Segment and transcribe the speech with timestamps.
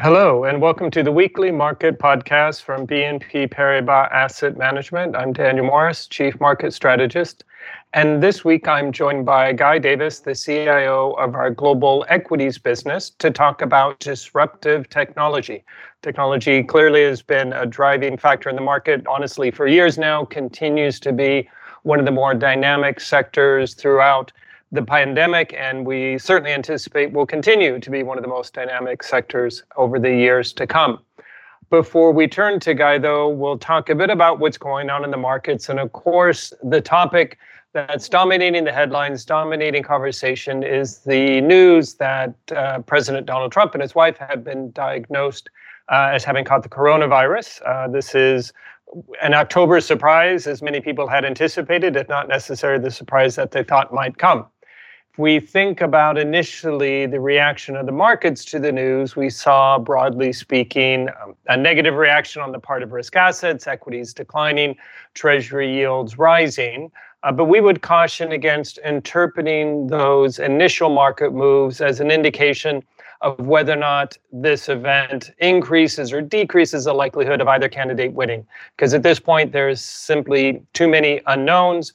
[0.00, 5.16] Hello, and welcome to the weekly market podcast from BNP Paribas Asset Management.
[5.16, 7.42] I'm Daniel Morris, Chief Market Strategist.
[7.94, 13.10] And this week I'm joined by Guy Davies, the CIO of our global equities business,
[13.10, 15.64] to talk about disruptive technology.
[16.02, 21.00] Technology clearly has been a driving factor in the market, honestly, for years now, continues
[21.00, 21.50] to be
[21.82, 24.30] one of the more dynamic sectors throughout
[24.70, 29.02] the pandemic, and we certainly anticipate will continue to be one of the most dynamic
[29.02, 30.98] sectors over the years to come.
[31.70, 35.10] Before we turn to Guy, though, we'll talk a bit about what's going on in
[35.10, 35.68] the markets.
[35.68, 37.38] And of course, the topic
[37.72, 43.82] that's dominating the headlines, dominating conversation, is the news that uh, President Donald Trump and
[43.82, 45.50] his wife have been diagnosed
[45.90, 47.60] uh, as having caught the coronavirus.
[47.66, 48.52] Uh, this is
[49.20, 53.62] an October surprise, as many people had anticipated, if not necessarily the surprise that they
[53.62, 54.46] thought might come
[55.18, 60.32] we think about initially the reaction of the markets to the news, we saw, broadly
[60.32, 64.76] speaking, um, a negative reaction on the part of risk assets, equities declining,
[65.14, 66.90] treasury yields rising.
[67.24, 72.80] Uh, but we would caution against interpreting those initial market moves as an indication
[73.20, 78.46] of whether or not this event increases or decreases the likelihood of either candidate winning.
[78.76, 81.92] Because at this point, there's simply too many unknowns.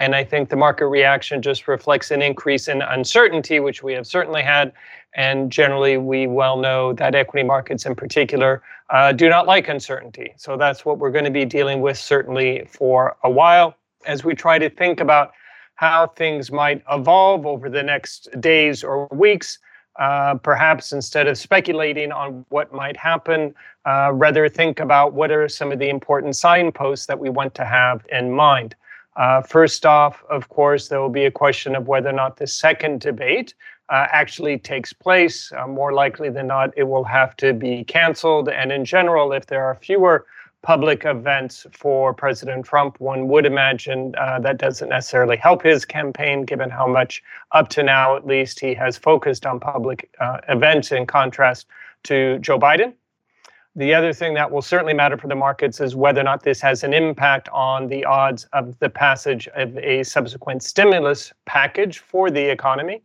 [0.00, 4.06] And I think the market reaction just reflects an increase in uncertainty, which we have
[4.06, 4.72] certainly had.
[5.14, 10.34] And generally, we well know that equity markets in particular uh, do not like uncertainty.
[10.36, 14.34] So that's what we're going to be dealing with certainly for a while as we
[14.34, 15.32] try to think about
[15.76, 19.58] how things might evolve over the next days or weeks.
[19.98, 23.54] Uh, perhaps instead of speculating on what might happen,
[23.86, 27.64] uh, rather think about what are some of the important signposts that we want to
[27.64, 28.74] have in mind.
[29.16, 32.46] Uh, first off, of course, there will be a question of whether or not the
[32.46, 33.54] second debate
[33.88, 35.52] uh, actually takes place.
[35.52, 38.48] Uh, more likely than not, it will have to be canceled.
[38.48, 40.26] And in general, if there are fewer
[40.62, 46.44] public events for President Trump, one would imagine uh, that doesn't necessarily help his campaign,
[46.44, 47.22] given how much,
[47.52, 51.66] up to now at least, he has focused on public uh, events in contrast
[52.02, 52.92] to Joe Biden.
[53.78, 56.62] The other thing that will certainly matter for the markets is whether or not this
[56.62, 62.30] has an impact on the odds of the passage of a subsequent stimulus package for
[62.30, 63.02] the economy.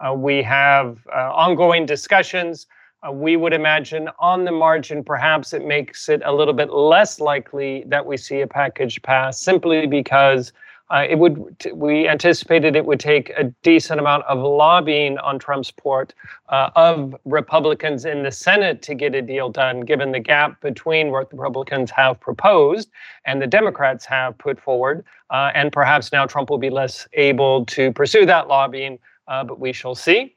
[0.00, 2.66] Uh, we have uh, ongoing discussions.
[3.06, 7.20] Uh, we would imagine on the margin, perhaps it makes it a little bit less
[7.20, 10.54] likely that we see a package pass simply because
[10.90, 15.70] uh, it would we anticipated it would take a decent amount of lobbying on Trump's
[15.70, 16.12] part
[16.50, 21.10] uh, of Republicans in the Senate to get a deal done, given the gap between
[21.10, 22.90] what the Republicans have proposed
[23.24, 25.04] and the Democrats have put forward.
[25.30, 29.58] Uh, and perhaps now Trump will be less able to pursue that lobbying, uh, but
[29.58, 30.36] we shall see.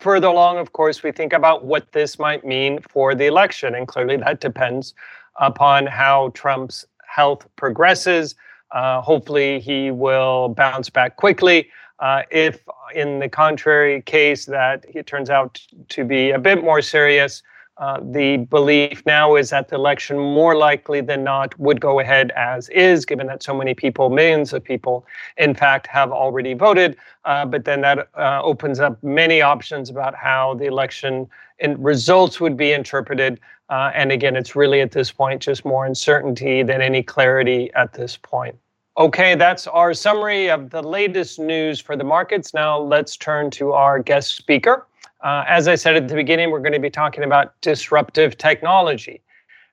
[0.00, 3.86] Further along, of course, we think about what this might mean for the election, and
[3.86, 4.94] clearly that depends
[5.38, 8.34] upon how Trump's health progresses.
[8.70, 11.68] Uh, hopefully, he will bounce back quickly.
[11.98, 12.60] Uh, if,
[12.94, 17.42] in the contrary case, that it turns out to be a bit more serious,
[17.78, 22.32] uh, the belief now is that the election, more likely than not, would go ahead
[22.34, 25.06] as is, given that so many people, millions of people,
[25.36, 26.96] in fact, have already voted.
[27.26, 31.28] Uh, but then that uh, opens up many options about how the election
[31.60, 33.38] and results would be interpreted.
[33.68, 37.92] Uh, and again, it's really at this point just more uncertainty than any clarity at
[37.92, 38.56] this point.
[38.98, 42.54] Okay, that's our summary of the latest news for the markets.
[42.54, 44.86] Now let's turn to our guest speaker.
[45.22, 49.20] Uh, as I said at the beginning, we're going to be talking about disruptive technology.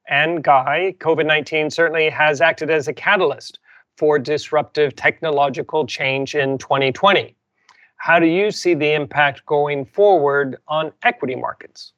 [0.10, 3.60] And Guy, COVID 19 certainly has acted as a catalyst
[3.98, 7.36] for disruptive technological change in 2020.
[7.98, 11.94] How do you see the impact going forward on equity markets?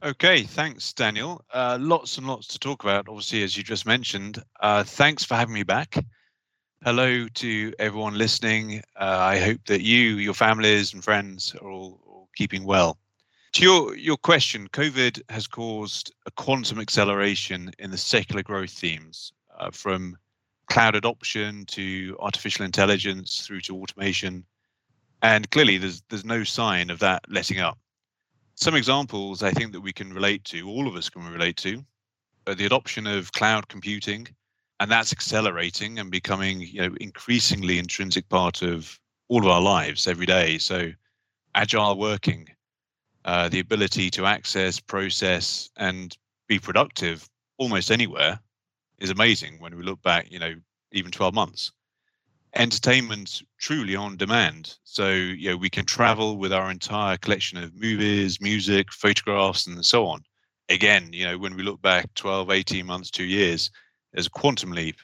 [0.00, 1.44] Okay, thanks, Daniel.
[1.52, 4.40] Uh, lots and lots to talk about, obviously, as you just mentioned.
[4.60, 6.04] Uh, thanks for having me back.
[6.84, 8.80] Hello to everyone listening.
[8.94, 12.96] Uh, I hope that you, your families, and friends are all, all, keeping well.
[13.54, 19.32] To your, your question, COVID has caused a quantum acceleration in the secular growth themes
[19.58, 20.16] uh, from
[20.70, 24.44] cloud adoption to artificial intelligence through to automation.
[25.22, 27.78] And clearly, there's, there's no sign of that letting up
[28.58, 31.84] some examples I think that we can relate to, all of us can relate to,
[32.44, 34.26] the adoption of cloud computing,
[34.80, 40.08] and that's accelerating and becoming, you know, increasingly intrinsic part of all of our lives
[40.08, 40.58] every day.
[40.58, 40.90] So,
[41.54, 42.48] agile working,
[43.24, 46.16] uh, the ability to access, process, and
[46.48, 47.28] be productive
[47.58, 48.40] almost anywhere
[48.98, 50.56] is amazing when we look back, you know,
[50.90, 51.70] even 12 months.
[52.58, 54.76] Entertainment truly on demand.
[54.84, 59.84] So, you know, we can travel with our entire collection of movies, music, photographs, and
[59.84, 60.22] so on.
[60.68, 63.70] Again, you know, when we look back 12, 18 months, two years,
[64.12, 64.96] there's a quantum leap.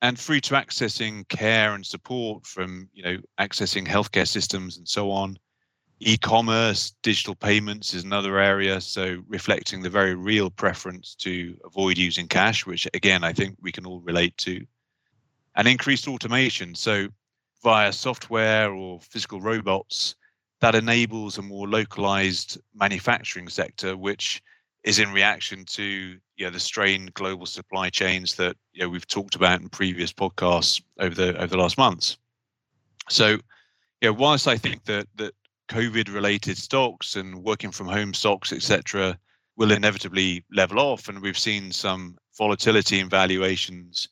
[0.00, 5.12] And free to accessing care and support from, you know, accessing healthcare systems and so
[5.12, 5.38] on.
[6.00, 8.80] E-commerce, digital payments is another area.
[8.80, 13.70] So reflecting the very real preference to avoid using cash, which again, I think we
[13.70, 14.66] can all relate to
[15.56, 16.74] and increased automation.
[16.74, 17.08] So
[17.62, 20.14] via software or physical robots,
[20.60, 24.42] that enables a more localized manufacturing sector, which
[24.84, 29.06] is in reaction to you know, the strained global supply chains that you know, we've
[29.06, 32.16] talked about in previous podcasts over the over the last months.
[33.08, 33.38] So,
[34.00, 35.34] yeah, whilst I think that that
[35.68, 39.18] COVID-related stocks and working from home stocks, etc.,
[39.56, 44.08] will inevitably level off, and we've seen some volatility in valuations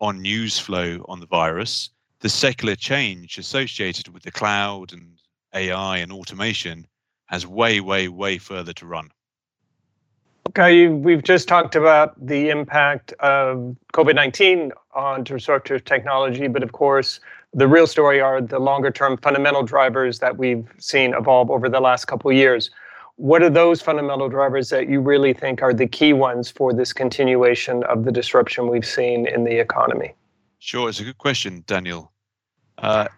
[0.00, 1.90] on news flow on the virus,
[2.20, 5.20] the secular change associated with the cloud and
[5.54, 6.86] AI and automation
[7.26, 9.10] has way, way, way further to run.
[10.48, 16.72] Okay, we've just talked about the impact of COVID 19 on disruptive technology, but of
[16.72, 17.20] course,
[17.52, 21.80] the real story are the longer term fundamental drivers that we've seen evolve over the
[21.80, 22.70] last couple of years.
[23.18, 26.92] What are those fundamental drivers that you really think are the key ones for this
[26.92, 30.14] continuation of the disruption we've seen in the economy?
[30.60, 32.12] Sure, it's a good question, Daniel.
[32.78, 33.08] Uh,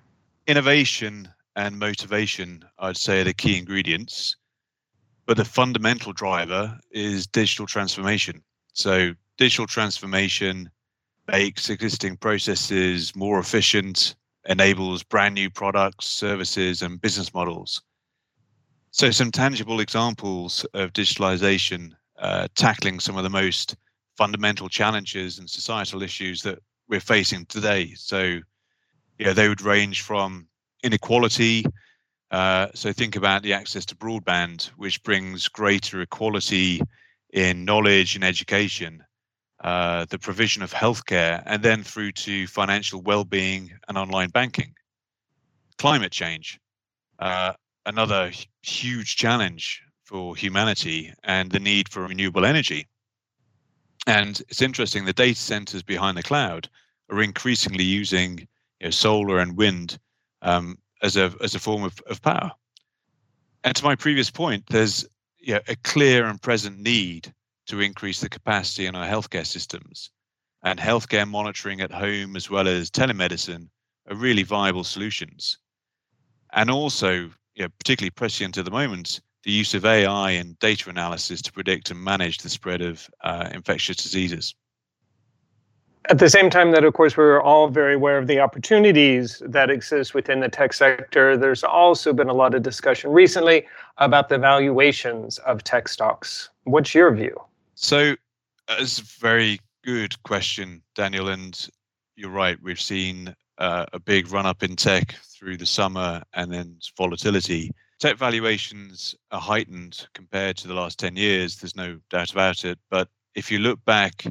[0.47, 4.37] innovation and motivation, I'd say, are the key ingredients.
[5.27, 8.43] But the fundamental driver is digital transformation.
[8.73, 10.71] So, digital transformation
[11.31, 14.15] makes existing processes more efficient,
[14.49, 17.83] enables brand new products, services, and business models.
[18.93, 23.77] So, some tangible examples of digitalization uh, tackling some of the most
[24.17, 26.59] fundamental challenges and societal issues that
[26.89, 27.95] we're facing today.
[27.95, 28.41] So,
[29.19, 30.49] yeah, they would range from
[30.83, 31.65] inequality.
[32.33, 36.81] Uh, so, think about the access to broadband, which brings greater equality
[37.33, 39.05] in knowledge and education,
[39.63, 44.75] uh, the provision of healthcare, and then through to financial well-being and online banking.
[45.79, 46.59] Climate change.
[47.21, 47.53] Uh,
[47.87, 48.31] another
[48.63, 52.87] huge challenge for humanity and the need for renewable energy.
[54.07, 56.69] And it's interesting, the data centers behind the cloud
[57.11, 58.41] are increasingly using
[58.81, 59.99] you know, solar and wind
[60.43, 62.51] um, as a as a form of, of power.
[63.63, 65.07] And to my previous point, there's
[65.39, 67.33] you know, a clear and present need
[67.67, 70.11] to increase the capacity in our healthcare systems.
[70.63, 73.69] And healthcare monitoring at home as well as telemedicine
[74.11, 75.59] are really viable solutions.
[76.53, 80.91] And also you know, particularly prescient at the moment, the use of AI and data
[80.91, 84.55] analysis to predict and manage the spread of uh, infectious diseases.
[86.09, 89.71] At the same time that, of course, we're all very aware of the opportunities that
[89.71, 93.67] exist within the tech sector, there's also been a lot of discussion recently
[93.99, 96.49] about the valuations of tech stocks.
[96.65, 97.39] What's your view?
[97.75, 98.17] So,
[98.71, 101.29] it's a very good question, Daniel.
[101.29, 101.69] And
[102.17, 106.53] you're right, we've seen uh, a big run up in tech through the summer and
[106.53, 107.71] then volatility.
[107.99, 111.57] Tech valuations are heightened compared to the last 10 years.
[111.57, 112.79] There's no doubt about it.
[112.91, 114.25] But if you look back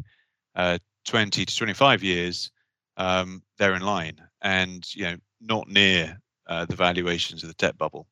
[0.55, 2.51] uh, 20 to 25 years,
[2.97, 7.77] um, they're in line and you know not near uh, the valuations of the tech
[7.77, 8.07] bubble.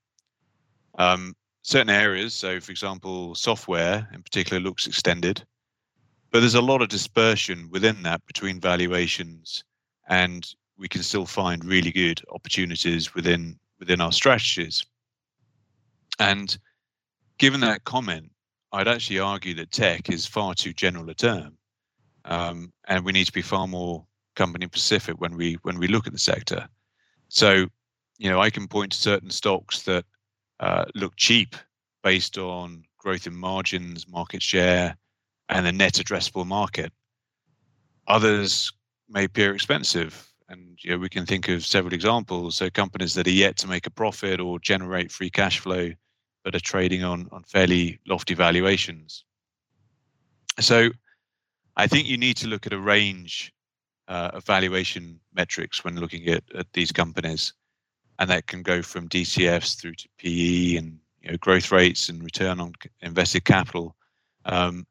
[0.98, 5.44] Um, certain areas, so for example, software in particular looks extended,
[6.32, 9.64] but there's a lot of dispersion within that between valuations
[10.08, 10.48] and
[10.78, 14.86] we can still find really good opportunities within within our strategies.
[16.20, 16.58] And
[17.38, 18.32] given that comment,
[18.72, 21.58] I'd actually argue that tech is far too general a term,
[22.26, 24.06] um, and we need to be far more
[24.36, 26.68] company specific when we when we look at the sector.
[27.30, 27.68] So,
[28.18, 30.06] you know, I can point to certain stocks that
[30.60, 31.56] uh, look cheap
[32.04, 34.96] based on growth in margins, market share,
[35.50, 36.92] and the net addressable market.
[38.08, 38.72] Others
[39.10, 42.56] may appear expensive and you know, we can think of several examples.
[42.56, 45.92] So companies that are yet to make a profit or generate free cash flow,
[46.44, 49.24] but are trading on on fairly lofty valuations.
[50.60, 50.90] So
[51.76, 53.54] I think you need to look at a range
[54.08, 57.54] uh, of valuation metrics when looking at, at these companies,
[58.20, 62.24] and that can go from DCFs through to PE and you know, growth rates and
[62.24, 63.96] return on invested capital.
[64.46, 64.88] Um,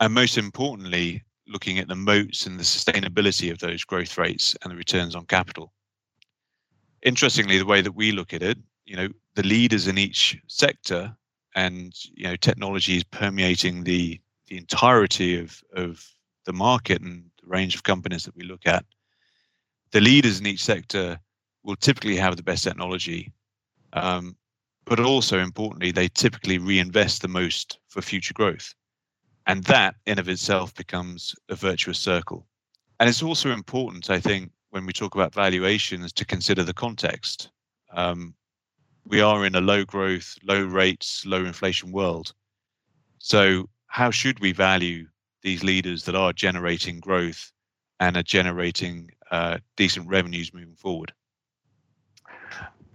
[0.00, 4.72] and most importantly, looking at the moats and the sustainability of those growth rates and
[4.72, 5.72] the returns on capital.
[7.02, 11.14] Interestingly, the way that we look at it, you know, the leaders in each sector
[11.54, 16.04] and you know technology is permeating the the entirety of of
[16.44, 18.84] the market and the range of companies that we look at.
[19.92, 21.18] The leaders in each sector
[21.62, 23.32] will typically have the best technology,
[23.94, 24.36] um,
[24.84, 28.74] but also importantly, they typically reinvest the most for future growth.
[29.46, 32.46] And that in of itself becomes a virtuous circle.
[32.98, 37.50] And it's also important, I think, when we talk about valuations to consider the context.
[37.92, 38.34] Um,
[39.06, 42.32] we are in a low growth, low rates, low inflation world.
[43.18, 45.06] So, how should we value
[45.42, 47.52] these leaders that are generating growth
[48.00, 51.12] and are generating uh, decent revenues moving forward?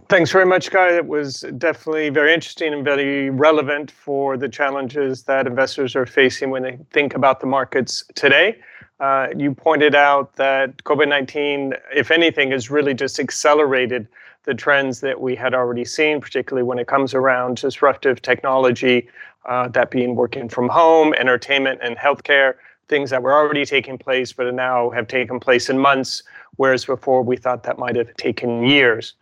[0.10, 0.96] Thanks very much, Guy.
[0.96, 6.50] It was definitely very interesting and very relevant for the challenges that investors are facing
[6.50, 8.58] when they think about the markets today.
[9.00, 14.08] Uh, you pointed out that COVID 19, if anything, has really just accelerated
[14.46, 19.08] the trends that we had already seen, particularly when it comes around disruptive technology,
[19.46, 22.56] uh, that being working from home, entertainment, and healthcare,
[22.88, 26.24] things that were already taking place but now have taken place in months,
[26.56, 29.14] whereas before we thought that might have taken years.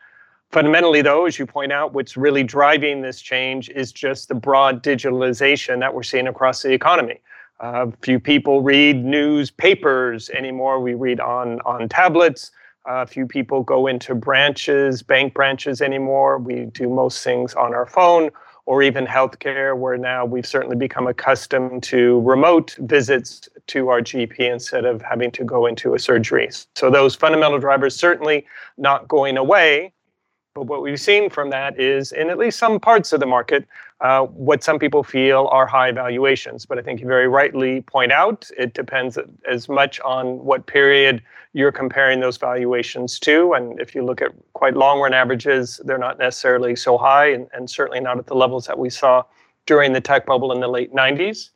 [0.51, 4.81] Fundamentally, though, as you point out, what's really driving this change is just the broad
[4.81, 7.19] digitalization that we're seeing across the economy.
[7.59, 10.79] Uh, few people read newspapers anymore.
[10.79, 12.51] We read on on tablets.
[12.85, 16.37] Uh, few people go into branches, bank branches anymore.
[16.37, 18.29] We do most things on our phone
[18.65, 24.39] or even healthcare, where now we've certainly become accustomed to remote visits to our GP
[24.39, 26.49] instead of having to go into a surgery.
[26.75, 28.45] So those fundamental drivers certainly
[28.77, 29.93] not going away.
[30.57, 33.67] But what we've seen from that is, in at least some parts of the market,
[34.01, 36.65] uh, what some people feel are high valuations.
[36.65, 41.21] But I think you very rightly point out it depends as much on what period
[41.53, 43.53] you're comparing those valuations to.
[43.53, 47.47] And if you look at quite long run averages, they're not necessarily so high, and,
[47.53, 49.23] and certainly not at the levels that we saw
[49.67, 51.51] during the tech bubble in the late 90s.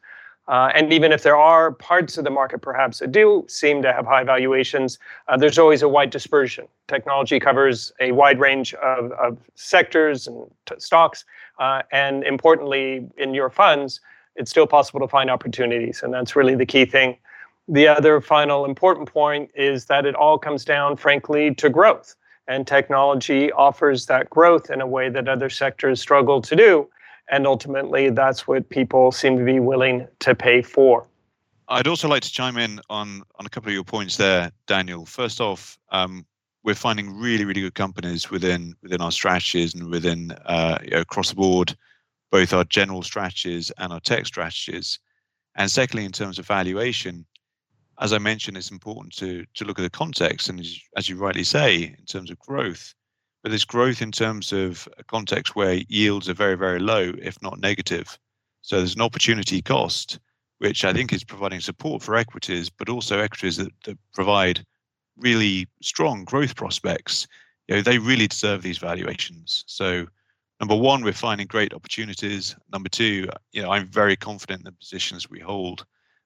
[0.47, 3.93] Uh, and even if there are parts of the market perhaps that do seem to
[3.93, 6.67] have high valuations, uh, there's always a wide dispersion.
[6.87, 11.25] Technology covers a wide range of, of sectors and t- stocks.
[11.59, 14.01] Uh, and importantly, in your funds,
[14.35, 16.01] it's still possible to find opportunities.
[16.03, 17.17] And that's really the key thing.
[17.67, 22.15] The other final important point is that it all comes down, frankly, to growth.
[22.47, 26.89] And technology offers that growth in a way that other sectors struggle to do.
[27.31, 31.07] And ultimately, that's what people seem to be willing to pay for.
[31.69, 35.05] I'd also like to chime in on, on a couple of your points there, Daniel.
[35.05, 36.25] First off, um,
[36.63, 41.35] we're finding really, really good companies within within our strategies and within uh, across the
[41.35, 41.75] board,
[42.29, 44.99] both our general strategies and our tech strategies.
[45.55, 47.25] And secondly, in terms of valuation,
[47.99, 50.59] as I mentioned, it's important to to look at the context, and
[50.97, 52.93] as you rightly say, in terms of growth,
[53.41, 57.41] but there's growth in terms of a context where yields are very, very low, if
[57.41, 58.17] not negative.
[58.61, 60.19] So there's an opportunity cost,
[60.59, 64.63] which I think is providing support for equities, but also equities that, that provide
[65.17, 67.27] really strong growth prospects.
[67.67, 69.63] You know, they really deserve these valuations.
[69.67, 70.05] So
[70.59, 72.55] number one, we're finding great opportunities.
[72.71, 75.85] Number two, you know, I'm very confident the positions we hold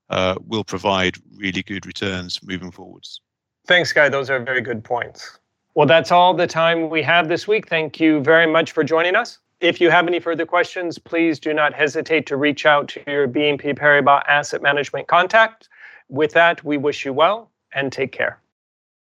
[0.10, 3.22] uh, will provide really good returns moving forwards.
[3.68, 4.10] Thanks, Guy.
[4.10, 5.40] Those are very good points.
[5.76, 7.68] Well, that's all the time we have this week.
[7.68, 9.40] Thank you very much for joining us.
[9.60, 13.28] If you have any further questions, please do not hesitate to reach out to your
[13.28, 15.68] BNP Paribas Asset Management contact.
[16.08, 18.40] With that, we wish you well and take care.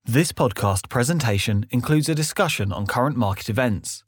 [0.06, 4.04] This podcast presentation includes a discussion on current market events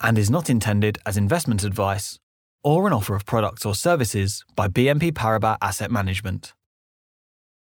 [0.00, 2.18] and is not intended as investment advice
[2.64, 6.54] or an offer of products or services by BNP Paribas Asset Management.